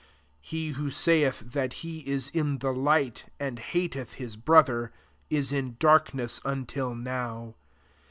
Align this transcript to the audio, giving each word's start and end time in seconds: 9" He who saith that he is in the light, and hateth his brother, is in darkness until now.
9" 0.01 0.07
He 0.51 0.69
who 0.69 0.89
saith 0.89 1.41
that 1.41 1.73
he 1.85 1.99
is 2.09 2.29
in 2.31 2.57
the 2.57 2.73
light, 2.73 3.25
and 3.39 3.59
hateth 3.59 4.13
his 4.13 4.35
brother, 4.35 4.91
is 5.29 5.53
in 5.53 5.75
darkness 5.77 6.41
until 6.43 6.95
now. 6.95 7.53